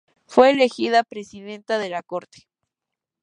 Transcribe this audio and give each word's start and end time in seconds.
Fue 0.25 0.49
elegida 0.49 1.03
presidenta 1.03 1.77
de 1.77 1.89
la 1.89 2.01
corte. 2.01 2.47